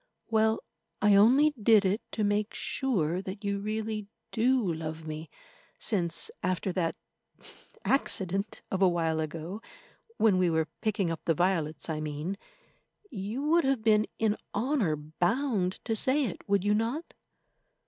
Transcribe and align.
Well, 0.31 0.63
I 0.99 1.13
only 1.15 1.51
did 1.61 1.85
it 1.85 2.01
to 2.13 2.23
make 2.23 2.55
sure 2.55 3.21
that 3.21 3.43
you 3.43 3.59
really 3.59 4.07
do 4.31 4.73
love 4.73 5.05
me, 5.05 5.29
since, 5.77 6.31
after 6.41 6.71
that—accident 6.71 8.63
of 8.71 8.81
a 8.81 8.89
while 8.89 9.19
ago 9.19 9.61
(when 10.17 10.39
we 10.39 10.49
were 10.49 10.69
picking 10.81 11.11
up 11.11 11.23
the 11.25 11.35
violets, 11.35 11.87
I 11.87 11.99
mean), 12.01 12.35
you 13.11 13.43
would 13.43 13.63
have 13.63 13.83
been 13.83 14.07
in 14.17 14.37
honour 14.55 14.95
bound 14.95 15.73
to 15.85 15.95
say 15.95 16.25
it, 16.25 16.49
would 16.49 16.63
you 16.63 16.73
not? 16.73 17.13